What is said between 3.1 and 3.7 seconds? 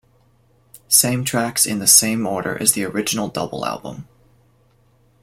double